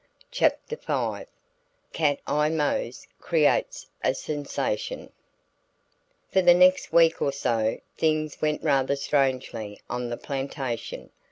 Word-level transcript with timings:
CHAPTER 0.31 0.77
V 0.77 1.27
CAT 1.93 2.19
EYE 2.25 2.49
MOSE 2.49 3.07
CREATES 3.19 3.85
A 4.03 4.15
SENSATION 4.15 5.11
For 6.31 6.41
the 6.41 6.55
next 6.55 6.91
week 6.91 7.21
or 7.21 7.31
so 7.31 7.77
things 7.97 8.41
went 8.41 8.63
rather 8.63 8.95
strangely 8.95 9.79
on 9.91 10.09
the 10.09 10.17
plantation. 10.17 11.11